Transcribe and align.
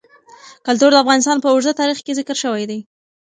کلتور 0.65 0.89
د 0.93 0.97
افغانستان 1.03 1.37
په 1.41 1.47
اوږده 1.51 1.73
تاریخ 1.81 1.99
کې 2.05 2.17
ذکر 2.19 2.35
شوی 2.43 2.63
دی. 2.69 2.79